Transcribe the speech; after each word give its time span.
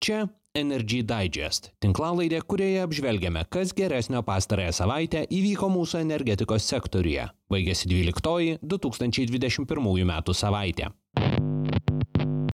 Čia 0.00 0.28
Energy 0.56 1.02
Digest- 1.04 1.66
tinklalaidė, 1.84 2.38
kurioje 2.48 2.80
apžvelgiame, 2.86 3.42
kas 3.52 3.74
geresnio 3.76 4.22
pastarąją 4.24 4.72
savaitę 4.72 5.26
įvyko 5.28 5.68
mūsų 5.68 6.00
energetikos 6.00 6.64
sektoriuje. 6.64 7.26
Baigėsi 7.52 7.84
12 7.90 8.56
2021 8.64 10.00
m. 10.00 10.12
savaitė. 10.32 10.88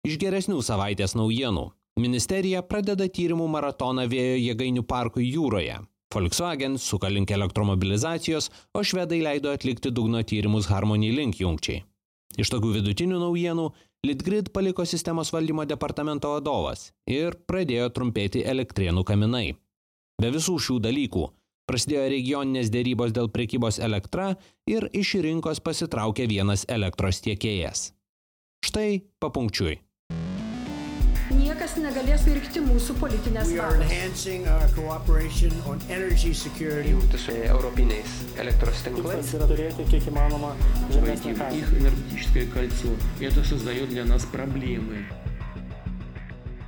Iš 0.03 0.19
geresnių 0.19 0.59
savaitės 0.59 1.14
naujienų. 1.14 1.71
Ministerija 2.03 2.62
pradeda 2.67 3.06
tyrimų 3.06 3.47
maratoną 3.47 4.09
vėjo 4.11 4.43
jėgainių 4.43 4.83
parkui 4.83 5.31
jūroje. 5.31 5.79
Volkswagen 6.15 6.79
suka 6.79 7.07
link 7.09 7.31
elektromobilizacijos, 7.31 8.51
o 8.75 8.83
švedai 8.83 9.23
leido 9.23 9.53
atlikti 9.55 9.93
dugno 9.93 10.23
tyrimus 10.25 10.67
Harmony 10.67 11.13
Link 11.15 11.39
jungčiai. 11.39 11.85
Iš 12.37 12.51
tokių 12.51 12.73
vidutinių 12.81 13.21
naujienų 13.23 13.71
Litgrid 14.07 14.52
paliko 14.54 14.84
sistemos 14.86 15.32
valdymo 15.34 15.64
departamento 15.66 16.30
vadovas 16.30 16.91
ir 17.11 17.34
pradėjo 17.50 17.89
trumpėti 17.96 18.45
elektrienų 18.52 19.02
kaminai. 19.09 19.48
Be 20.22 20.31
visų 20.35 20.54
šių 20.67 20.76
dalykų 20.85 21.25
prasidėjo 21.67 22.04
regioninės 22.12 22.71
dėrybos 22.75 23.14
dėl 23.17 23.32
prekybos 23.34 23.81
elektra 23.89 24.29
ir 24.71 24.86
iš 25.00 25.17
rinkos 25.26 25.62
pasitraukė 25.68 26.29
vienas 26.31 26.62
elektros 26.76 27.18
tiekėjas. 27.25 27.89
Štai 28.68 29.03
papunkčiui 29.18 29.81
niekas 31.66 31.82
negalės 31.82 32.22
virkti 32.27 32.61
mūsų 32.62 32.94
politinės 33.00 33.48
valios. 33.56 33.91
Jungtis 36.86 37.25
su 37.27 37.34
europiniais 37.34 38.12
elektros 38.39 38.83
tinklais. 38.86 39.33
Yra 39.34 39.48
turėti 39.50 39.86
kiek 39.91 40.06
įmanoma 40.12 40.52
žemesnį 40.94 41.34
kainą. 41.41 41.66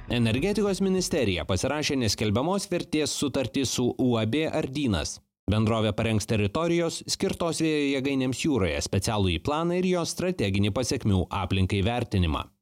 Energetikos 0.09 0.81
ministerija 0.81 1.45
pasirašė 1.45 2.01
neskelbiamos 2.03 2.67
vertės 2.73 3.15
sutartį 3.15 3.67
su 3.69 3.95
UAB 3.99 4.49
Ardynas. 4.51 5.21
Bendrovė 5.49 5.95
parengs 5.97 6.27
teritorijos 6.29 7.05
skirtos 7.07 7.63
vėjo 7.63 7.95
jėgainėms 7.95 8.43
jūroje 8.45 8.83
specialų 8.85 9.37
į 9.39 9.41
planą 9.47 9.79
ir 9.79 9.87
jo 9.95 10.05
strateginį 10.05 10.75
pasiekmių 10.77 11.27
aplinkai 11.31 11.85
vertinimą. 11.87 12.58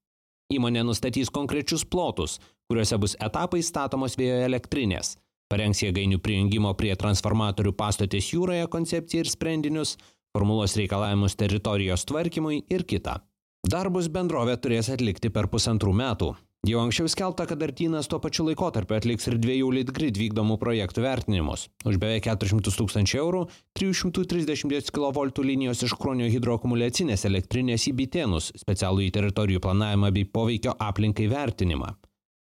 Įmonė 0.53 0.85
nustatys 0.87 1.31
konkrečius 1.35 1.83
plotus, 1.83 2.37
kuriuose 2.71 2.99
bus 3.03 3.17
etapais 3.19 3.67
statomos 3.67 4.15
vėjo 4.19 4.45
elektrinės, 4.47 5.17
parengs 5.51 5.83
jėgainių 5.83 6.21
prijungimo 6.23 6.71
prie 6.79 6.93
transformatorių 6.95 7.73
pastotės 7.75 8.31
jūroje 8.31 8.69
koncepciją 8.71 9.25
ir 9.25 9.31
sprendinius, 9.33 9.97
formulos 10.37 10.77
reikalavimus 10.79 11.35
teritorijos 11.41 12.07
tvarkymui 12.07 12.61
ir 12.71 12.87
kitą. 12.87 13.19
Darbus 13.67 14.07
bendrovė 14.07 14.55
turės 14.63 14.93
atlikti 14.95 15.33
per 15.35 15.49
pusantrų 15.51 15.95
metų. 15.99 16.35
Jau 16.67 16.81
anksčiau 16.83 17.06
skelbta, 17.06 17.45
kad 17.47 17.61
Artynas 17.62 18.09
tuo 18.11 18.19
pačiu 18.19 18.42
laikotarpiu 18.48 18.97
atliks 18.97 19.28
ir 19.31 19.36
dviejų 19.39 19.69
Litgrid 19.70 20.17
vykdomų 20.19 20.56
projektų 20.59 21.05
vertinimus. 21.05 21.69
Už 21.86 22.00
beveik 22.03 22.27
400 22.27 22.75
tūkstančių 22.81 23.20
eurų 23.20 23.42
330 23.78 24.91
kV 24.97 25.44
linijos 25.47 25.84
iš 25.87 25.94
Kronio 25.94 26.27
hidroakumuliacinės 26.33 27.22
elektrinės 27.31 27.87
į 27.87 27.94
Bitėnus, 28.00 28.50
specialų 28.59 29.06
į 29.06 29.14
teritorijų 29.14 29.62
planavimą 29.62 30.11
bei 30.11 30.27
poveikio 30.27 30.75
aplinkai 30.75 31.31
vertinimą. 31.31 31.94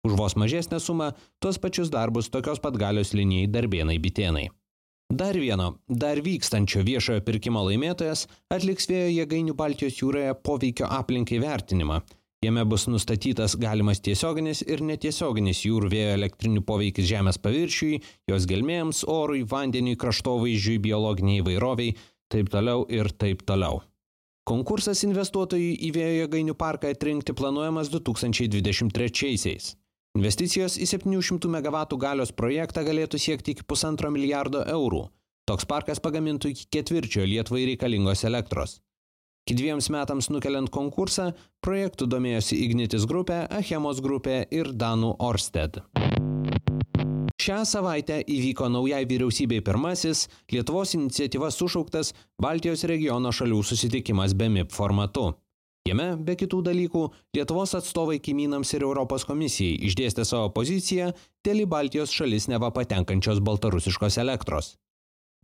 Už 0.09 0.17
vos 0.17 0.33
mažesnę 0.33 0.81
sumą 0.81 1.11
tuos 1.37 1.61
pačius 1.61 1.93
darbus 1.93 2.33
tokios 2.33 2.57
pat 2.63 2.73
galios 2.73 3.13
linijai 3.13 3.53
darbėnai 3.53 4.01
Bitėnai. 4.01 4.47
Dar 5.13 5.37
vieno, 5.37 5.75
dar 5.87 6.17
vykstančio 6.25 6.81
viešojo 6.83 7.21
pirkimo 7.21 7.61
laimėtojas 7.69 8.25
atliks 8.49 8.89
vėjo 8.89 9.13
jėgainių 9.21 9.53
Baltijos 9.53 10.01
jūroje 10.01 10.33
poveikio 10.41 10.89
aplinkai 10.89 11.37
vertinimą 11.45 12.01
Jame 12.45 12.61
bus 12.69 12.83
nustatytas 12.85 13.55
galimas 13.57 13.97
tiesioginis 14.05 14.59
ir 14.61 14.83
netiesioginis 14.85 15.63
jūrų 15.65 15.87
vėjo 15.89 16.11
elektrinių 16.19 16.61
poveikis 16.67 17.07
žemės 17.09 17.39
paviršiui, 17.41 17.97
jos 18.29 18.45
gelmėms, 18.45 18.99
orui, 19.09 19.41
vandeniui, 19.41 19.95
kraštovaizdžiui, 19.97 20.77
biologiniai 20.85 21.41
įvairoviai, 21.41 21.95
taip 22.29 22.51
toliau 22.53 22.85
ir 22.93 23.09
taip 23.17 23.41
toliau. 23.41 23.81
Konkursas 24.47 25.01
investuotojų 25.03 25.73
į 25.89 25.91
vėjo 25.97 26.13
jėgainių 26.21 26.53
parką 26.61 26.93
atrinkti 26.93 27.33
planuojamas 27.33 27.89
2023-aisiais. 27.95 29.73
Investicijos 30.15 30.77
į 30.77 30.85
700 30.93 31.49
MW 31.49 31.97
galios 31.99 32.31
projektą 32.37 32.85
galėtų 32.85 33.17
siekti 33.17 33.57
iki 33.57 33.65
pusantro 33.65 34.13
milijardo 34.13 34.61
eurų. 34.77 35.07
Toks 35.49 35.65
parkas 35.65 35.99
pagamintų 36.05 36.53
iki 36.53 36.69
ketvirčio 36.77 37.25
Lietuvai 37.25 37.65
reikalingos 37.73 38.23
elektros. 38.29 38.77
Dviems 39.55 39.87
metams 39.93 40.27
nukeliant 40.27 40.67
konkursą, 40.67 41.31
projektų 41.63 42.09
domėjosi 42.11 42.57
Ignitis 42.65 43.05
grupė, 43.07 43.45
Achemos 43.47 44.01
grupė 44.03 44.41
ir 44.51 44.73
Danų 44.75 45.13
Orsted. 45.23 45.79
Šią 47.39 47.61
savaitę 47.69 48.17
įvyko 48.27 48.67
naujai 48.67 49.05
vyriausybei 49.07 49.61
pirmasis 49.63 50.25
Lietuvos 50.51 50.91
iniciatyva 50.97 51.47
sušauktas 51.53 52.11
Baltijos 52.43 52.83
regiono 52.91 53.31
šalių 53.31 53.61
susitikimas 53.63 54.33
BEMIP 54.35 54.73
formatu. 54.75 55.29
Jame, 55.87 56.09
be 56.19 56.35
kitų 56.35 56.59
dalykų, 56.67 57.03
Lietuvos 57.37 57.75
atstovai 57.77 58.17
kaimynams 58.19 58.73
ir 58.75 58.83
Europos 58.83 59.23
komisijai 59.29 59.77
išdėstė 59.87 60.25
savo 60.27 60.49
poziciją 60.57 61.13
dėl 61.47 61.63
į 61.63 61.69
Baltijos 61.71 62.11
šalis 62.11 62.49
neva 62.51 62.73
patenkančios 62.75 63.39
baltarusiškos 63.39 64.19
elektros. 64.25 64.73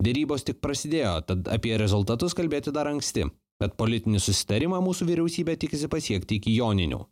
Dėrybos 0.04 0.44
tik 0.44 0.60
prasidėjo, 0.60 1.22
tad 1.24 1.48
apie 1.48 1.72
rezultatus 1.80 2.36
kalbėti 2.36 2.74
dar 2.74 2.90
anksti 2.90 3.30
bet 3.62 3.76
politinį 3.80 4.20
susitarimą 4.22 4.80
mūsų 4.84 5.08
vyriausybė 5.10 5.58
tikisi 5.60 5.90
pasiekti 5.90 6.40
iki 6.40 6.56
joninių. 6.58 7.04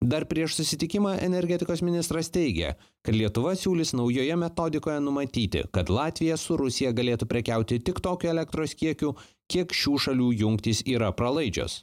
Dar 0.00 0.24
prieš 0.24 0.54
susitikimą 0.56 1.18
energetikos 1.20 1.82
ministras 1.84 2.30
teigė, 2.32 2.70
kad 3.04 3.12
Lietuva 3.12 3.52
siūlys 3.52 3.92
naujoje 3.92 4.36
metodikoje 4.40 4.96
numatyti, 5.04 5.66
kad 5.76 5.92
Latvija 5.92 6.38
su 6.40 6.56
Rusija 6.56 6.94
galėtų 6.96 7.28
prekiauti 7.28 7.76
tik 7.84 8.00
tokiu 8.00 8.30
elektros 8.32 8.72
kiekiu, 8.72 9.12
kiek 9.52 9.74
šių 9.76 9.98
šalių 10.06 10.30
jungtys 10.40 10.80
yra 10.88 11.12
pralaidžios. 11.12 11.82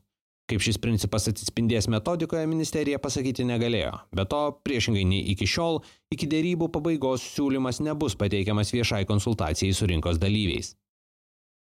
Kaip 0.49 0.63
šis 0.63 0.81
principas 0.81 1.27
atsispindės 1.29 1.89
metodikoje, 1.93 2.47
ministerija 2.49 2.97
pasakyti 3.03 3.45
negalėjo. 3.45 3.93
Be 4.15 4.25
to, 4.25 4.41
priešingai 4.65 5.05
nei 5.05 5.21
iki 5.35 5.45
šiol, 5.45 5.83
iki 6.09 6.25
dėrybų 6.31 6.71
pabaigos 6.73 7.21
siūlymas 7.35 7.83
nebus 7.85 8.17
pateikiamas 8.17 8.73
viešai 8.73 9.03
konsultacijai 9.05 9.77
su 9.77 9.85
rinkos 9.91 10.17
dalyviais. 10.23 10.73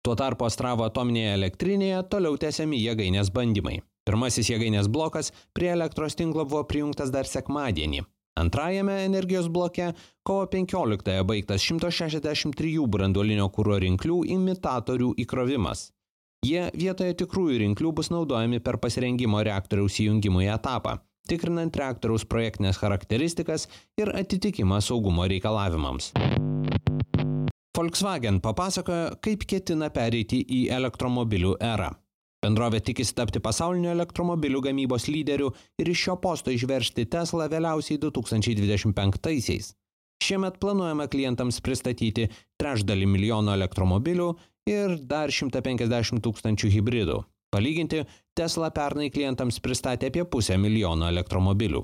Tuo 0.04 0.12
tarpu 0.20 0.44
Astravo 0.44 0.84
atominėje 0.84 1.30
elektrinėje 1.32 2.02
toliau 2.12 2.36
tęsiami 2.36 2.76
jėgainės 2.76 3.30
bandymai. 3.32 3.78
Pirmasis 4.04 4.50
jėgainės 4.50 4.90
blokas 4.92 5.30
prie 5.56 5.70
elektros 5.72 6.12
tinklo 6.18 6.44
buvo 6.44 6.60
prijungtas 6.68 7.08
dar 7.14 7.24
sekmadienį. 7.24 8.02
Antrajame 8.36 8.98
energijos 9.06 9.48
bloke 9.48 9.86
kovo 10.28 10.44
15-ąją 10.52 11.24
baigtas 11.24 11.64
163 11.64 12.84
branduolinio 12.96 13.48
kūro 13.54 13.78
rinklių 13.80 14.20
imitatorių 14.36 15.14
įkrovimas. 15.24 15.86
Jie 16.44 16.66
vietoje 16.76 17.16
tikrųjų 17.22 17.62
rinklių 17.62 17.94
bus 17.96 18.12
naudojami 18.12 18.60
per 18.60 18.76
pasirengimo 18.82 19.40
reaktoriaus 19.48 19.96
įjungimui 20.04 20.50
etapą, 20.52 20.98
tikrinant 21.30 21.80
reaktoriaus 21.80 22.28
projektinės 22.28 22.82
charakteristikas 22.82 23.70
ir 23.96 24.12
atitikimą 24.12 24.84
saugumo 24.84 25.24
reikalavimams. 25.32 26.12
Volkswagen 27.74 28.38
papasakojo, 28.40 29.16
kaip 29.18 29.42
ketina 29.50 29.88
pereiti 29.90 30.38
į 30.46 30.60
elektromobilių 30.76 31.56
erą. 31.58 31.88
Bendrovė 32.44 32.78
tikisi 32.86 33.16
tapti 33.18 33.40
pasaulinio 33.42 33.90
elektromobilių 33.90 34.60
gamybos 34.68 35.08
lyderiu 35.08 35.48
ir 35.80 35.90
iš 35.90 36.04
šio 36.06 36.14
posto 36.22 36.52
išveršti 36.54 37.08
Tesla 37.10 37.48
vėliausiai 37.50 37.98
2025-aisiais. 38.04 39.72
Šiemet 40.22 40.60
planuojama 40.62 41.08
klientams 41.10 41.58
pristatyti 41.64 42.28
trečdalį 42.60 43.08
milijono 43.10 43.56
elektromobilių 43.58 44.28
ir 44.70 44.94
dar 45.10 45.34
150 45.34 46.22
tūkstančių 46.22 46.70
hybridų. 46.76 47.18
Palyginti, 47.54 48.04
Tesla 48.38 48.70
pernai 48.74 49.10
klientams 49.14 49.58
pristatė 49.64 50.12
apie 50.12 50.24
pusę 50.30 50.60
milijono 50.60 51.10
elektromobilių. 51.10 51.82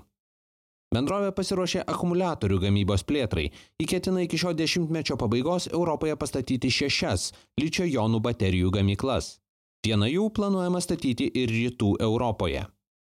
Bendrovė 0.90 1.30
pasiruošė 1.30 1.84
akumuliatorių 1.86 2.56
gamybos 2.64 3.04
plėtrai. 3.06 3.44
Įketina 3.78 4.24
iki 4.24 4.40
šio 4.42 4.50
dešimtmečio 4.58 5.14
pabaigos 5.20 5.68
Europoje 5.70 6.16
pastatyti 6.18 6.70
šešias 6.74 7.28
ličio 7.62 7.86
jonų 7.86 8.18
baterijų 8.24 8.72
gamyklas. 8.74 9.36
Viena 9.86 10.08
jų 10.10 10.26
planuojama 10.34 10.82
statyti 10.82 11.30
ir 11.30 11.54
rytų 11.54 11.92
Europoje. 12.02 12.64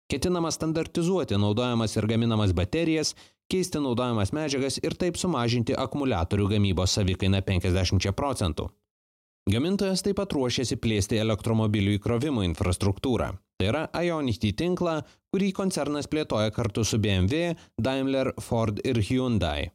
Ketinama 0.09 0.49
standartizuoti 0.51 1.37
naudojamas 1.37 1.93
ir 1.97 2.09
gaminamas 2.09 2.57
baterijas, 2.57 3.13
keisti 3.53 3.77
naudojamas 3.77 4.33
medžiagas 4.33 4.81
ir 4.81 4.97
taip 4.97 5.21
sumažinti 5.21 5.77
akumuliatorių 5.77 6.49
gamybos 6.57 6.97
savikainą 6.97 7.45
50 7.45 8.17
procentų. 8.17 8.71
Gamintojas 9.45 10.01
taip 10.01 10.17
pat 10.17 10.33
ruošiasi 10.33 10.81
plėsti 10.81 11.21
elektromobilių 11.21 11.99
įkrovimo 11.99 12.41
infrastruktūrą. 12.49 13.35
Tai 13.55 13.69
yra 13.71 13.85
Ionity 13.95 14.51
tinklą, 14.57 14.99
kurį 15.31 15.53
koncernas 15.55 16.09
plėtoja 16.11 16.51
kartu 16.55 16.83
su 16.83 16.99
BMW, 16.99 17.55
Daimler, 17.79 18.33
Ford 18.43 18.81
ir 18.83 18.99
Hyundai. 18.99 19.71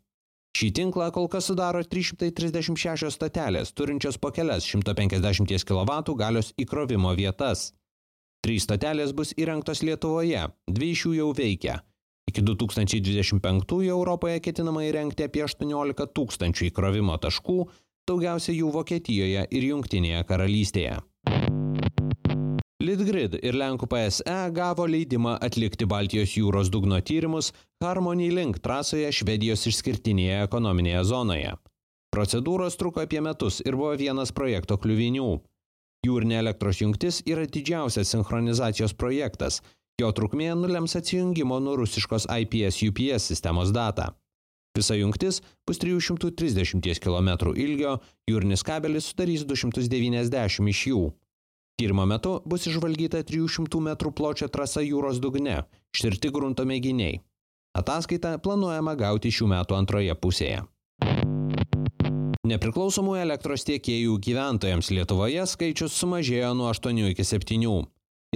Šį 0.57 0.69
tinklą 0.77 1.09
kol 1.15 1.29
kas 1.31 1.47
sudaro 1.49 1.81
336 1.87 3.13
statelės, 3.15 3.71
turinčios 3.73 4.19
po 4.19 4.33
kelias 4.35 4.67
150 4.67 5.65
kW 5.69 6.17
galios 6.19 6.51
įkrovimo 6.59 7.15
vietas. 7.17 7.71
Trys 8.45 8.67
statelės 8.67 9.13
bus 9.17 9.35
įrengtos 9.37 9.85
Lietuvoje, 9.87 10.49
dvi 10.69 10.91
iš 10.95 11.07
jų 11.07 11.15
jau 11.21 11.29
veikia. 11.37 11.81
Iki 12.31 12.45
2025 12.47 13.79
Europoje 13.91 14.41
ketinama 14.45 14.85
įrengti 14.87 15.27
apie 15.27 15.45
18 15.47 16.09
tūkstančių 16.17 16.69
įkrovimo 16.71 17.17
taškų, 17.23 17.59
daugiausia 18.11 18.55
jų 18.57 18.73
Vokietijoje 18.75 19.47
ir 19.51 19.69
Junktinėje 19.71 20.25
karalystėje. 20.29 20.99
Litgrid 23.01 23.39
ir 23.41 23.57
Lenkų 23.57 23.89
PSE 23.89 24.37
gavo 24.53 24.85
leidimą 24.85 25.39
atlikti 25.41 25.89
Baltijos 25.89 26.37
jūros 26.37 26.69
dugno 26.69 27.01
tyrimus 27.01 27.51
Harmony 27.81 28.29
Link 28.29 28.61
trasoje 28.61 29.09
Švedijos 29.09 29.65
išskirtinėje 29.71 30.45
ekonominėje 30.45 31.03
zonoje. 31.09 31.57
Procedūros 32.13 32.77
truko 32.77 33.01
apie 33.01 33.25
metus 33.25 33.63
ir 33.65 33.79
buvo 33.81 33.95
vienas 33.97 34.35
projekto 34.37 34.77
kliuvinių. 34.77 35.31
Jūrinė 36.05 36.41
elektros 36.45 36.81
jungtis 36.85 37.23
yra 37.25 37.49
didžiausias 37.49 38.13
sinchronizacijos 38.13 38.93
projektas, 38.93 39.61
Jo 40.01 40.09
trukmė 40.17 40.55
nulems 40.57 40.95
atsijungimo 40.97 41.59
nuo 41.61 41.75
rusiškos 41.77 42.25
IPS-UPS 42.33 43.27
sistemos 43.33 43.73
datą. 43.75 44.07
Visa 44.77 44.95
jungtis 44.97 45.41
bus 45.69 45.81
330 45.83 47.03
km 47.05 47.51
ilgio, 47.53 47.99
jūrinis 48.31 48.65
kabelis 48.65 49.11
sudarys 49.11 49.45
290 49.45 50.71
iš 50.73 50.81
jų. 50.89 51.03
Tyrimo 51.81 52.05
metu 52.05 52.43
bus 52.45 52.67
išvalgyta 52.69 53.23
300 53.25 53.79
m 53.81 53.95
pločio 54.13 54.49
trasa 54.53 54.83
jūros 54.85 55.17
dugne, 55.17 55.63
ištirti 55.97 56.29
grunto 56.29 56.67
mėginiai. 56.69 57.23
Ataskaitą 57.81 58.35
planuojama 58.45 58.93
gauti 59.01 59.33
šių 59.33 59.49
metų 59.55 59.79
antroje 59.79 60.17
pusėje. 60.21 60.59
Nepriklausomų 62.53 63.15
elektros 63.23 63.65
tiekėjų 63.65 64.19
gyventojams 64.27 64.93
Lietuvoje 64.93 65.47
skaičius 65.49 65.97
sumažėjo 65.97 66.53
nuo 66.59 66.69
8 66.69 67.01
iki 67.15 67.25
7. 67.25 67.65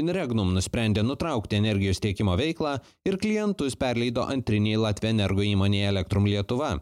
Inregnum 0.00 0.56
nusprendė 0.56 1.04
nutraukti 1.04 1.60
energijos 1.60 2.00
tiekimo 2.00 2.38
veiklą 2.40 2.78
ir 3.04 3.20
klientus 3.20 3.76
perleido 3.76 4.24
antriniai 4.24 4.80
Latvė 4.88 5.12
Energo 5.12 5.44
įmonėje 5.44 5.92
Elektrum 5.92 6.32
Lietuva. 6.32 6.78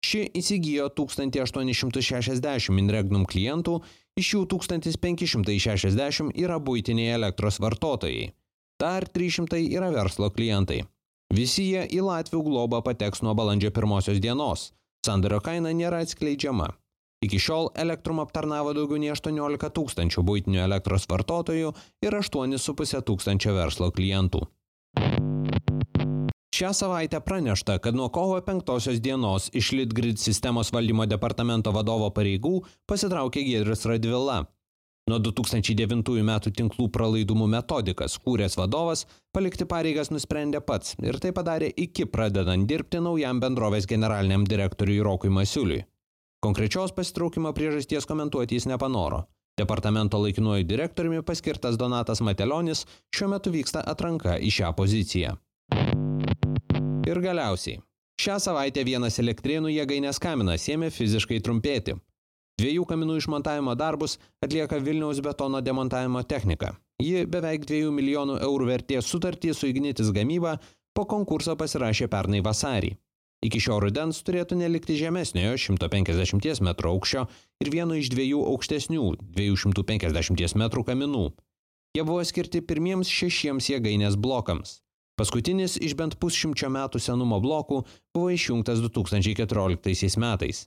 Ši 0.00 0.30
įsigijo 0.40 0.88
1860 0.96 2.80
Inregnum 2.80 3.26
klientų, 3.28 3.82
iš 4.20 4.34
jų 4.34 4.42
1560 4.54 6.36
yra 6.38 6.58
būtiniai 6.60 7.16
elektros 7.16 7.60
vartotojai. 7.62 8.30
Dar 8.80 9.04
300 9.08 9.60
yra 9.66 9.90
verslo 9.92 10.30
klientai. 10.32 10.84
Visi 11.30 11.68
jie 11.70 11.82
į 11.86 12.02
Latvių 12.06 12.42
globą 12.46 12.80
pateks 12.82 13.22
nuo 13.22 13.34
balandžio 13.38 13.70
pirmosios 13.74 14.20
dienos. 14.22 14.70
Sandario 15.06 15.40
kaina 15.44 15.72
nėra 15.76 16.02
atskleidžiama. 16.04 16.72
Iki 17.20 17.38
šiol 17.44 17.68
Elektrum 17.76 18.22
aptarnavo 18.22 18.72
daugiau 18.76 18.98
nei 19.00 19.12
18 19.12 19.68
tūkstančių 19.76 20.24
būtinių 20.24 20.62
elektros 20.64 21.04
vartotojų 21.10 21.74
ir 22.06 22.16
8,5 22.16 23.04
tūkstančio 23.04 23.52
verslo 23.56 23.90
klientų. 23.92 24.40
Šią 26.60 26.72
savaitę 26.72 27.20
pranešta, 27.20 27.78
kad 27.78 27.94
nuo 27.94 28.08
kovo 28.08 28.40
5 28.40 28.98
dienos 29.00 29.50
iš 29.52 29.72
Litgrid 29.72 30.18
sistemos 30.18 30.72
valdymo 30.72 31.06
departamento 31.06 31.72
vadovo 31.72 32.10
pareigų 32.12 32.60
pasitraukė 32.84 33.46
Gedris 33.46 33.86
Radvila. 33.88 34.42
Nuo 35.08 35.18
2009 35.24 36.20
metų 36.30 36.52
tinklų 36.60 36.90
pralaidumų 36.92 37.48
metodikas 37.56 38.18
kūręs 38.20 38.58
vadovas 38.60 39.06
palikti 39.32 39.64
pareigas 39.64 40.12
nusprendė 40.12 40.60
pats 40.60 41.00
ir 41.00 41.16
tai 41.24 41.32
padarė 41.32 41.72
iki 41.86 42.04
pradedant 42.04 42.68
dirbti 42.68 43.00
naujam 43.00 43.40
bendrovės 43.40 43.88
generaliniam 43.88 44.44
direktoriui 44.44 45.00
Rokui 45.00 45.32
Masiuliui. 45.32 45.86
Konkrečios 46.44 46.92
pasitraukimo 46.92 47.56
priežasties 47.56 48.04
komentuoti 48.04 48.60
jis 48.60 48.68
nepanoro. 48.68 49.24
Departamento 49.56 50.20
laikinuoju 50.20 50.68
direktoriumi 50.68 51.24
paskirtas 51.24 51.80
Donatas 51.80 52.20
Matelionis 52.20 52.84
šiuo 53.16 53.32
metu 53.38 53.48
vyksta 53.48 53.80
atranka 53.80 54.36
į 54.36 54.58
šią 54.60 54.76
poziciją. 54.76 55.40
Ir 57.10 57.18
galiausiai. 57.24 57.80
Šią 58.20 58.36
savaitę 58.44 58.84
vienas 58.86 59.16
elektrėnų 59.18 59.72
jėgainės 59.72 60.20
kaminas 60.22 60.68
ėmė 60.70 60.92
fiziškai 60.94 61.40
trumpėti. 61.42 61.96
Dviejų 62.60 62.84
kaminų 62.86 63.16
išmontavimo 63.18 63.72
darbus 63.80 64.18
atlieka 64.44 64.78
Vilniaus 64.84 65.22
betono 65.24 65.62
demontavimo 65.64 66.20
technika. 66.28 66.74
Ji 67.00 67.24
beveik 67.24 67.64
2 67.70 67.88
milijonų 67.96 68.36
eurų 68.44 68.66
vertės 68.68 69.08
sutartį 69.08 69.54
su 69.56 69.70
Ignitis 69.70 70.12
gamyba 70.12 70.58
po 70.94 71.06
konkurso 71.08 71.56
pasirašė 71.56 72.10
pernai 72.12 72.42
vasarį. 72.44 72.92
Iki 73.48 73.62
šio 73.64 73.78
rudens 73.80 74.20
turėtų 74.26 74.58
nelikti 74.60 74.98
žemesniojo 75.00 75.56
150 75.64 76.60
m 76.60 76.74
aukščio 76.90 77.24
ir 77.64 77.72
vieno 77.72 77.96
iš 77.96 78.12
dviejų 78.12 78.44
aukštesnių 78.52 79.06
250 79.38 80.60
m 80.60 80.68
kaminų. 80.90 81.24
Jie 81.96 82.04
buvo 82.04 82.20
skirti 82.28 82.60
pirmiems 82.60 83.08
šešiems 83.08 83.72
jėgainės 83.72 84.20
blokams. 84.20 84.82
Paskutinis 85.20 85.74
iš 85.76 85.92
bent 86.00 86.14
pusšimčio 86.16 86.70
metų 86.72 86.96
senumo 87.04 87.36
blokų 87.44 87.82
buvo 88.16 88.30
išjungtas 88.32 88.80
2014 88.80 90.16
metais. 90.16 90.62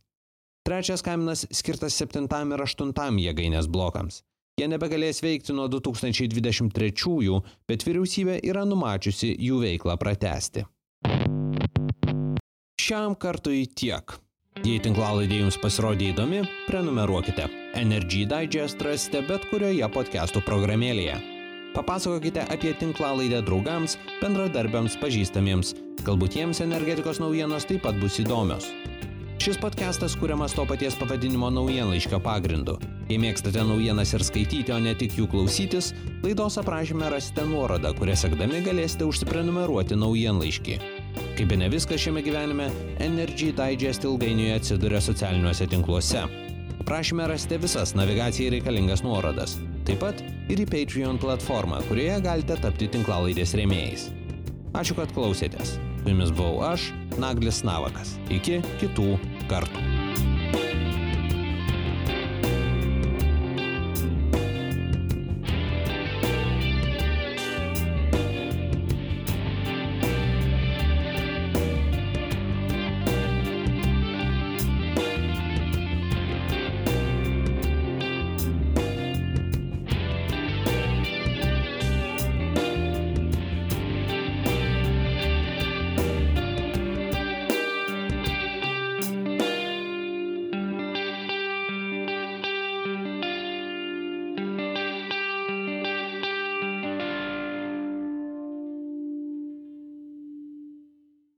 Trečias 0.61 1.01
kaminas 1.01 1.47
skirtas 1.49 1.97
7 1.97 2.27
ir 2.53 2.61
8 2.61 3.17
jėgainės 3.23 3.65
blokams. 3.65 4.21
Jie 4.61 4.67
nebegalės 4.69 5.23
veikti 5.25 5.55
nuo 5.57 5.65
2023, 5.73 7.41
bet 7.65 7.87
vyriausybė 7.87 8.37
yra 8.45 8.61
numačiusi 8.69 9.33
jų 9.41 9.57
veiklą 9.65 9.97
pratesti. 9.97 10.67
Šiam 12.77 13.17
kartui 13.17 13.65
tiek. 13.65 14.19
Jei 14.61 14.77
tinklalaidė 14.77 15.41
jums 15.41 15.57
pasirodė 15.57 16.13
įdomi, 16.13 16.45
prenumeruokite. 16.69 17.49
Energy 17.73 18.27
Digest 18.29 18.85
rasite 18.85 19.25
bet 19.25 19.49
kurioje 19.49 19.89
podcastų 19.97 20.45
programėlėje. 20.45 21.32
Papasakokite 21.73 22.45
apie 22.53 22.73
tinklalaidę 22.77 23.41
draugams, 23.41 23.97
bendradarbiams, 24.21 24.93
pažįstamiems. 25.01 25.73
Galbūt 26.05 26.37
jiems 26.37 26.61
energetikos 26.61 27.17
naujienos 27.23 27.65
taip 27.65 27.81
pat 27.81 27.97
bus 27.97 28.19
įdomios. 28.21 28.67
Šis 29.41 29.57
podcastas 29.57 30.13
kuriamas 30.15 30.53
to 30.53 30.67
paties 30.69 30.93
pavadinimo 30.95 31.49
naujienlaiškio 31.51 32.19
pagrindu. 32.23 32.77
Jei 33.09 33.17
mėgstate 33.19 33.65
naujienas 33.65 34.13
ir 34.13 34.23
skaityti, 34.23 34.71
o 34.71 34.77
ne 34.79 34.93
tik 34.95 35.17
jų 35.17 35.25
klausytis, 35.33 35.89
laidos 36.21 36.59
aprašyme 36.61 37.09
rasite 37.11 37.43
nuorodą, 37.49 37.91
kurią 37.97 38.15
sekdami 38.21 38.61
galėsite 38.63 39.09
užsiprenumeruoti 39.09 39.97
naujienlaiškį. 39.97 40.79
Kaip 41.35 41.49
be 41.49 41.57
ne 41.59 41.73
viskas 41.73 42.05
šiame 42.05 42.21
gyvenime, 42.23 42.69
Energy 43.01 43.49
Digest 43.57 44.05
ilgainiui 44.05 44.53
atsiduria 44.55 45.01
socialiniuose 45.01 45.67
tinkluose. 45.73 46.27
Prašymę 46.85 47.27
rasite 47.33 47.57
visas 47.57 47.97
navigacijai 47.97 48.59
reikalingas 48.59 49.01
nuorodas. 49.03 49.57
Taip 49.87 49.99
pat 49.99 50.21
ir 50.51 50.63
į 50.63 50.67
Patreon 50.71 51.19
platformą, 51.19 51.81
kurioje 51.89 52.21
galite 52.23 52.59
tapti 52.63 52.87
tinklalaidės 52.93 53.55
rėmėjais. 53.59 54.07
Ačiū, 54.73 54.95
kad 54.97 55.11
klausėtės. 55.15 55.75
Su 56.03 56.11
jumis 56.11 56.31
buvau 56.35 56.63
aš, 56.73 56.89
Naglis 57.21 57.61
Navakas. 57.67 58.15
Iki 58.33 58.61
kitų 58.81 59.11
kartų. 59.51 59.92